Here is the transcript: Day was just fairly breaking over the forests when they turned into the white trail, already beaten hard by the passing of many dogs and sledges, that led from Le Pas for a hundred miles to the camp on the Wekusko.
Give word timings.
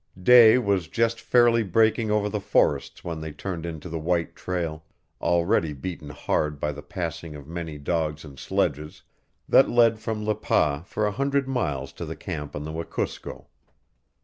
Day 0.19 0.57
was 0.57 0.87
just 0.87 1.21
fairly 1.21 1.61
breaking 1.61 2.09
over 2.09 2.27
the 2.27 2.39
forests 2.39 3.03
when 3.03 3.21
they 3.21 3.31
turned 3.31 3.67
into 3.67 3.87
the 3.87 3.99
white 3.99 4.35
trail, 4.35 4.83
already 5.21 5.73
beaten 5.73 6.09
hard 6.09 6.59
by 6.59 6.71
the 6.71 6.81
passing 6.81 7.35
of 7.35 7.47
many 7.47 7.77
dogs 7.77 8.25
and 8.25 8.39
sledges, 8.39 9.03
that 9.47 9.69
led 9.69 9.99
from 9.99 10.25
Le 10.25 10.33
Pas 10.33 10.81
for 10.87 11.05
a 11.05 11.11
hundred 11.11 11.47
miles 11.47 11.93
to 11.93 12.03
the 12.05 12.15
camp 12.15 12.55
on 12.55 12.63
the 12.63 12.71
Wekusko. 12.71 13.45